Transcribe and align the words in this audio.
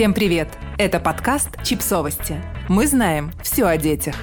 Всем 0.00 0.14
привет! 0.14 0.48
Это 0.78 0.98
подкаст 0.98 1.62
«Чипсовости». 1.62 2.42
Мы 2.70 2.86
знаем 2.86 3.32
все 3.42 3.66
о 3.66 3.76
детях. 3.76 4.14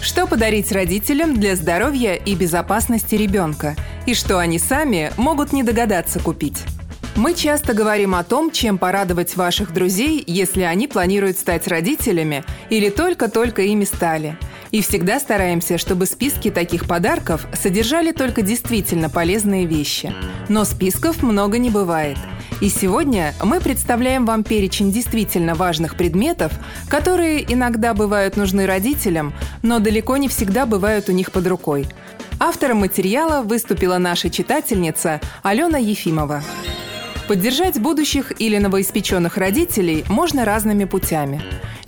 Что 0.00 0.26
подарить 0.26 0.72
родителям 0.72 1.38
для 1.38 1.54
здоровья 1.54 2.14
и 2.14 2.34
безопасности 2.34 3.14
ребенка? 3.14 3.76
И 4.06 4.14
что 4.14 4.38
они 4.38 4.58
сами 4.58 5.12
могут 5.18 5.52
не 5.52 5.62
догадаться 5.62 6.18
купить? 6.18 6.62
Мы 7.14 7.34
часто 7.34 7.74
говорим 7.74 8.14
о 8.14 8.24
том, 8.24 8.50
чем 8.50 8.78
порадовать 8.78 9.36
ваших 9.36 9.74
друзей, 9.74 10.24
если 10.26 10.62
они 10.62 10.88
планируют 10.88 11.36
стать 11.36 11.68
родителями 11.68 12.42
или 12.70 12.88
только-только 12.88 13.60
ими 13.60 13.84
стали. 13.84 14.38
И 14.70 14.80
всегда 14.80 15.20
стараемся, 15.20 15.76
чтобы 15.76 16.06
списки 16.06 16.50
таких 16.50 16.88
подарков 16.88 17.46
содержали 17.52 18.12
только 18.12 18.40
действительно 18.40 19.10
полезные 19.10 19.66
вещи. 19.66 20.10
Но 20.48 20.64
списков 20.64 21.22
много 21.22 21.58
не 21.58 21.68
бывает– 21.68 22.16
и 22.60 22.68
сегодня 22.68 23.34
мы 23.42 23.60
представляем 23.60 24.24
вам 24.26 24.44
перечень 24.44 24.92
действительно 24.92 25.54
важных 25.54 25.96
предметов, 25.96 26.52
которые 26.88 27.42
иногда 27.52 27.94
бывают 27.94 28.36
нужны 28.36 28.66
родителям, 28.66 29.32
но 29.62 29.78
далеко 29.78 30.16
не 30.16 30.28
всегда 30.28 30.64
бывают 30.64 31.08
у 31.08 31.12
них 31.12 31.32
под 31.32 31.46
рукой. 31.46 31.86
Автором 32.38 32.78
материала 32.78 33.42
выступила 33.42 33.98
наша 33.98 34.30
читательница 34.30 35.20
Алена 35.42 35.78
Ефимова. 35.78 36.42
Поддержать 37.28 37.80
будущих 37.80 38.32
или 38.38 38.58
новоиспеченных 38.58 39.36
родителей 39.36 40.04
можно 40.08 40.44
разными 40.44 40.84
путями. 40.84 41.42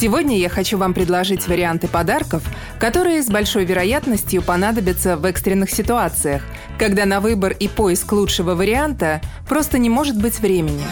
Сегодня 0.00 0.38
я 0.38 0.48
хочу 0.48 0.78
вам 0.78 0.94
предложить 0.94 1.48
варианты 1.48 1.88
подарков, 1.88 2.44
которые 2.78 3.20
с 3.20 3.26
большой 3.26 3.64
вероятностью 3.64 4.42
понадобятся 4.42 5.16
в 5.16 5.24
экстренных 5.24 5.70
ситуациях, 5.70 6.44
когда 6.78 7.04
на 7.04 7.20
выбор 7.20 7.52
и 7.58 7.66
поиск 7.66 8.12
лучшего 8.12 8.54
варианта 8.54 9.20
просто 9.48 9.76
не 9.78 9.90
может 9.90 10.16
быть 10.16 10.38
времени. 10.38 10.84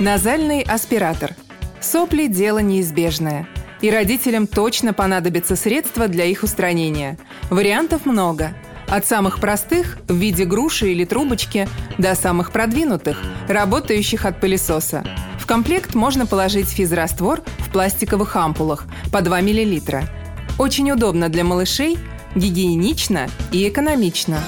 Назальный 0.00 0.62
аспиратор. 0.62 1.36
Сопли– 1.80 2.26
дело 2.28 2.58
неизбежное. 2.58 3.46
И 3.82 3.88
родителям 3.88 4.48
точно 4.48 4.94
понадобятся 4.94 5.54
средства 5.54 6.08
для 6.08 6.24
их 6.24 6.42
устранения. 6.42 7.18
Вариантов 7.50 8.04
много– 8.04 8.52
от 8.90 9.06
самых 9.06 9.40
простых 9.40 9.98
в 10.08 10.16
виде 10.16 10.44
груши 10.44 10.88
или 10.90 11.04
трубочки 11.04 11.68
до 11.96 12.16
самых 12.16 12.50
продвинутых, 12.50 13.22
работающих 13.48 14.26
от 14.26 14.40
пылесоса. 14.40 15.04
В 15.38 15.46
комплект 15.46 15.94
можно 15.94 16.26
положить 16.26 16.68
физраствор 16.68 17.42
в 17.70 17.72
пластиковых 17.72 18.34
ампулах 18.34 18.86
по 19.12 19.22
2 19.22 19.40
мл. 19.42 19.80
Очень 20.58 20.90
удобно 20.90 21.28
для 21.28 21.44
малышей, 21.44 21.96
гигиенично 22.34 23.28
и 23.52 23.68
экономично. 23.68 24.40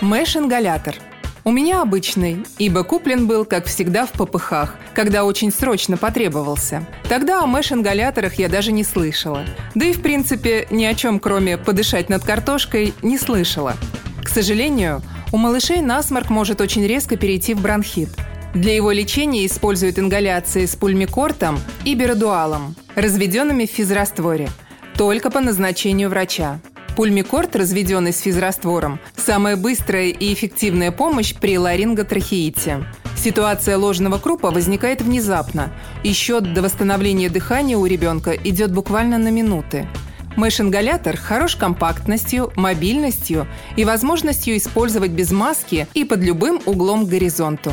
Мэш-ингалятор– 0.00 0.94
у 1.46 1.50
меня 1.50 1.82
обычный, 1.82 2.42
ибо 2.56 2.84
куплен 2.84 3.26
был, 3.26 3.44
как 3.44 3.66
всегда, 3.66 4.06
в 4.06 4.12
попыхах, 4.12 4.76
когда 4.94 5.26
очень 5.26 5.52
срочно 5.52 5.98
потребовался. 5.98 6.86
Тогда 7.06 7.42
о 7.42 7.46
мэш-ингаляторах 7.46 8.36
я 8.36 8.48
даже 8.48 8.72
не 8.72 8.82
слышала. 8.82 9.44
Да 9.74 9.84
и, 9.84 9.92
в 9.92 10.00
принципе, 10.00 10.66
ни 10.70 10.84
о 10.84 10.94
чем, 10.94 11.20
кроме 11.20 11.58
подышать 11.58 12.08
над 12.08 12.24
картошкой, 12.24 12.94
не 13.02 13.18
слышала. 13.18 13.74
К 14.22 14.28
сожалению, 14.30 15.02
у 15.32 15.36
малышей 15.36 15.82
насморк 15.82 16.30
может 16.30 16.62
очень 16.62 16.86
резко 16.86 17.18
перейти 17.18 17.52
в 17.52 17.60
бронхит. 17.60 18.08
Для 18.54 18.76
его 18.76 18.92
лечения 18.92 19.46
используют 19.46 19.98
ингаляции 19.98 20.64
с 20.64 20.76
пульмикортом 20.76 21.58
и 21.84 21.96
берадуалом, 21.96 22.76
разведенными 22.94 23.66
в 23.66 23.70
физрастворе, 23.70 24.48
только 24.96 25.28
по 25.28 25.40
назначению 25.40 26.08
врача. 26.08 26.60
Пульмикорт, 26.94 27.56
разведенный 27.56 28.12
с 28.12 28.20
физраствором, 28.20 29.00
самая 29.16 29.56
быстрая 29.56 30.10
и 30.10 30.32
эффективная 30.32 30.92
помощь 30.92 31.34
при 31.34 31.58
ларинготрахеите. 31.58 32.86
Ситуация 33.16 33.76
ложного 33.76 34.18
крупа 34.18 34.52
возникает 34.52 35.02
внезапно, 35.02 35.72
и 36.04 36.12
счет 36.12 36.54
до 36.54 36.62
восстановления 36.62 37.28
дыхания 37.28 37.76
у 37.76 37.86
ребенка 37.86 38.30
идет 38.32 38.72
буквально 38.72 39.18
на 39.18 39.32
минуты. 39.32 39.88
Мэш-ингалятор 40.36 41.16
хорош 41.16 41.56
компактностью, 41.56 42.52
мобильностью 42.54 43.48
и 43.74 43.84
возможностью 43.84 44.56
использовать 44.56 45.10
без 45.10 45.32
маски 45.32 45.88
и 45.94 46.04
под 46.04 46.20
любым 46.20 46.60
углом 46.66 47.06
к 47.06 47.08
горизонту. 47.08 47.72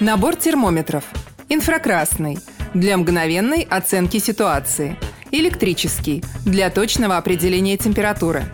Набор 0.00 0.36
термометров. 0.36 1.04
Инфракрасный– 1.48 2.38
для 2.74 2.98
мгновенной 2.98 3.62
оценки 3.62 4.18
ситуации– 4.18 4.98
электрический 5.30 6.22
для 6.44 6.68
точного 6.68 7.16
определения 7.16 7.78
температуры. 7.78 8.44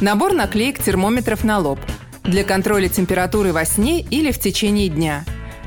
Набор 0.00 0.32
наклеек 0.32 0.80
термометров 0.80 1.42
на 1.42 1.58
лоб 1.58 1.80
для 2.22 2.44
контроля 2.44 2.88
температуры 2.88 3.52
во 3.52 3.64
сне 3.64 4.00
или 4.00 4.30
в 4.30 4.38
течение 4.38 4.88
дня. 4.88 5.24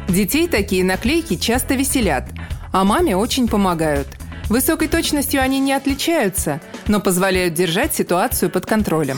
Детей 0.08 0.48
такие 0.48 0.86
наклейки 0.86 1.36
часто 1.36 1.76
веселят, 1.76 2.30
а 2.72 2.86
маме 2.86 3.18
очень 3.18 3.50
помогают. 3.50 4.08
Высокой 4.48 4.88
точностью 4.88 5.42
они 5.42 5.60
не 5.60 5.74
отличаются, 5.74 6.62
но 6.88 7.02
позволяют 7.02 7.56
держать 7.56 7.94
ситуацию 7.94 8.50
под 8.50 8.66
контролем. 8.66 9.18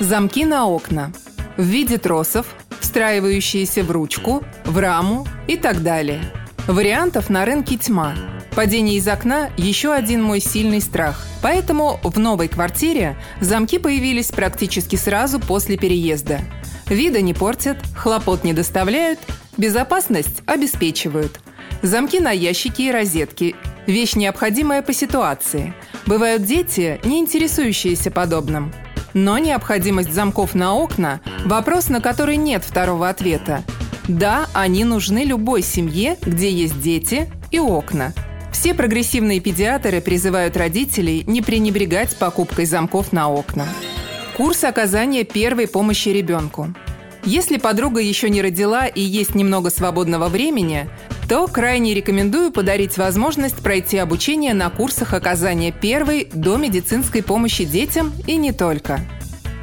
Замки 0.00 0.46
на 0.46 0.66
окна. 0.66 1.12
В 1.58 1.62
виде 1.62 1.98
тросов, 1.98 2.46
встраивающиеся 2.92 3.82
в 3.82 3.90
ручку, 3.90 4.44
в 4.66 4.78
раму 4.78 5.26
и 5.46 5.56
так 5.56 5.82
далее. 5.82 6.20
Вариантов 6.66 7.30
на 7.30 7.46
рынке 7.46 7.78
тьма– 7.78 8.14
Падение 8.54 8.98
из 8.98 9.08
окна– 9.08 9.48
еще 9.56 9.94
один 9.94 10.22
мой 10.22 10.38
сильный 10.38 10.82
страх. 10.82 11.26
Поэтому 11.40 11.98
в 12.02 12.18
новой 12.18 12.48
квартире 12.48 13.16
замки 13.40 13.78
появились 13.78 14.30
практически 14.30 14.96
сразу 14.96 15.40
после 15.40 15.78
переезда. 15.78 16.38
Вида 16.86 17.22
не 17.22 17.32
портят, 17.32 17.78
хлопот 17.96 18.44
не 18.44 18.52
доставляют, 18.52 19.18
безопасность 19.56 20.42
обеспечивают. 20.44 21.40
Замки 21.80 22.20
на 22.20 22.30
ящики 22.30 22.82
и 22.82 22.92
розетки– 22.92 23.56
вещь 23.86 24.16
необходимая 24.16 24.82
по 24.82 24.92
ситуации. 24.92 25.72
Бывают 26.04 26.44
дети, 26.44 27.00
не 27.04 27.20
интересующиеся 27.20 28.10
подобным. 28.10 28.70
Но 29.14 29.38
необходимость 29.38 30.12
замков 30.12 30.54
на 30.54 30.74
окна– 30.74 31.20
вопрос, 31.44 31.88
на 31.88 32.00
который 32.00 32.36
нет 32.36 32.64
второго 32.64 33.08
ответа. 33.08 33.62
Да, 34.08 34.46
они 34.52 34.84
нужны 34.84 35.24
любой 35.24 35.62
семье, 35.62 36.16
где 36.22 36.50
есть 36.50 36.80
дети 36.80 37.30
и 37.50 37.58
окна– 37.58 38.12
все 38.52 38.74
прогрессивные 38.74 39.40
педиатры 39.40 40.00
призывают 40.00 40.56
родителей 40.56 41.24
не 41.26 41.40
пренебрегать 41.42 42.16
покупкой 42.16 42.66
замков 42.66 43.12
на 43.12 43.28
окна. 43.28 43.66
Курс 44.36 44.62
оказания 44.62 45.24
первой 45.24 45.66
помощи 45.66 46.10
ребенку. 46.10 46.72
Если 47.24 47.56
подруга 47.56 48.00
еще 48.00 48.30
не 48.30 48.42
родила 48.42 48.86
и 48.86 49.00
есть 49.00 49.34
немного 49.34 49.70
свободного 49.70 50.28
времени, 50.28 50.88
то 51.32 51.48
крайне 51.48 51.94
рекомендую 51.94 52.52
подарить 52.52 52.98
возможность 52.98 53.62
пройти 53.62 53.96
обучение 53.96 54.52
на 54.52 54.68
курсах 54.68 55.14
оказания 55.14 55.72
первой 55.72 56.28
до 56.34 56.58
медицинской 56.58 57.22
помощи 57.22 57.64
детям 57.64 58.12
и 58.26 58.36
не 58.36 58.52
только. 58.52 59.00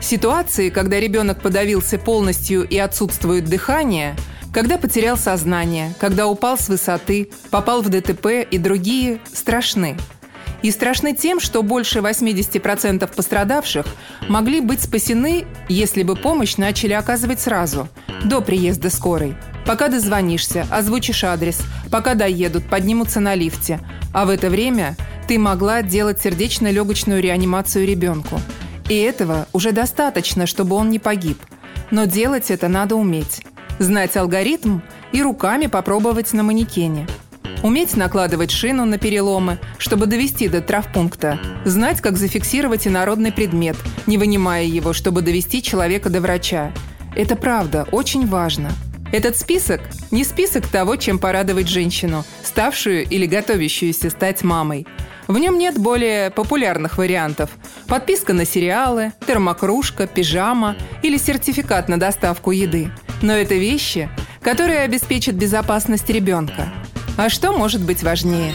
Ситуации, 0.01 0.71
когда 0.71 0.99
ребенок 0.99 1.43
подавился 1.43 1.99
полностью 1.99 2.67
и 2.67 2.75
отсутствует 2.79 3.45
дыхание– 3.45 4.15
когда 4.51 4.79
потерял 4.79 5.15
сознание, 5.15 5.93
когда 5.99 6.25
упал 6.25 6.57
с 6.57 6.69
высоты, 6.69 7.29
попал 7.51 7.83
в 7.83 7.89
ДТП 7.89 8.47
и 8.49 8.57
другие, 8.57 9.19
страшны. 9.31 9.95
И 10.63 10.71
страшны 10.71 11.15
тем, 11.15 11.39
что 11.39 11.61
больше 11.61 11.99
80% 11.99 13.15
пострадавших 13.15 13.85
могли 14.27 14.59
быть 14.61 14.81
спасены, 14.81 15.45
если 15.67 16.01
бы 16.01 16.15
помощь 16.15 16.57
начали 16.57 16.93
оказывать 16.93 17.41
сразу, 17.41 17.89
до 18.25 18.41
приезда 18.41 18.89
скорой. 18.89 19.37
Пока 19.69 19.87
дозвонишься, 19.87 20.65
озвучишь 20.71 21.23
адрес, 21.23 21.61
пока 21.91 22.15
доедут, 22.15 22.67
поднимутся 22.67 23.19
на 23.19 23.35
лифте. 23.35 23.79
А 24.11 24.25
в 24.25 24.29
это 24.29 24.49
время 24.49 24.97
ты 25.27 25.37
могла 25.37 25.83
делать 25.83 26.19
сердечно-легочную 26.19 27.21
реанимацию 27.21 27.85
ребенку. 27.85 28.41
И 28.89 28.97
этого 28.97 29.47
уже 29.53 29.71
достаточно, 29.71 30.47
чтобы 30.47 30.75
он 30.75 30.89
не 30.89 30.97
погиб. 30.97 31.37
Но 31.91 32.05
делать 32.05 32.49
это 32.49 32.67
надо 32.67 32.95
уметь 32.95 33.43
знать 33.77 34.17
алгоритм 34.17 34.79
и 35.11 35.21
руками 35.21 35.67
попробовать 35.67 36.33
на 36.33 36.41
манекене. 36.41 37.07
Уметь 37.61 37.95
накладывать 37.95 38.49
шину 38.49 38.85
на 38.85 38.97
переломы, 38.97 39.59
чтобы 39.77 40.07
довести 40.07 40.47
до 40.47 40.61
травпункта. 40.61 41.37
Знать, 41.63 42.01
как 42.01 42.17
зафиксировать 42.17 42.87
инородный 42.87 43.31
предмет, 43.31 43.77
не 44.07 44.17
вынимая 44.17 44.63
его, 44.63 44.93
чтобы 44.93 45.21
довести 45.21 45.61
человека 45.61 46.09
до 46.09 46.21
врача. 46.21 46.71
Это 47.15 47.35
правда, 47.35 47.87
очень 47.91 48.25
важно. 48.25 48.71
Этот 49.11 49.37
список– 49.37 49.81
не 50.11 50.23
список 50.23 50.67
того, 50.67 50.95
чем 50.95 51.19
порадовать 51.19 51.67
женщину, 51.67 52.25
ставшую 52.43 53.03
или 53.03 53.25
готовящуюся 53.25 54.09
стать 54.09 54.43
мамой. 54.43 54.85
В 55.27 55.37
нем 55.37 55.57
нет 55.57 55.77
более 55.77 56.31
популярных 56.31 56.97
вариантов. 56.97 57.51
Подписка 57.87 58.33
на 58.33 58.45
сериалы, 58.45 59.13
термокружка, 59.27 60.07
пижама 60.07 60.75
или 61.03 61.17
сертификат 61.17 61.89
на 61.89 61.99
доставку 61.99 62.51
еды– 62.51 62.91
но 63.21 63.33
это 63.33 63.55
вещи, 63.55 64.09
которые 64.41 64.81
обеспечат 64.81 65.35
безопасность 65.35 66.09
ребенка. 66.09 66.71
А 67.17 67.29
что 67.29 67.51
может 67.51 67.81
быть 67.81 68.03
важнее? 68.03 68.53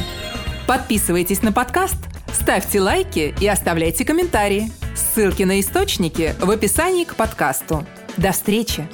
Подписывайтесь 0.67 1.43
на 1.43 1.53
подкаст, 1.53 1.97
ставьте 2.33 2.81
лайки 2.81 3.35
и 3.41 3.47
оставляйте 3.47 4.05
комментарии. 4.05 4.71
Ссылки 4.95 5.43
на 5.43 5.61
источники 5.61 6.35
в 6.41 6.51
описании 6.51 7.05
к 7.05 7.15
подкасту. 7.15 7.87
До 8.17 8.33
встречи! 8.33 8.89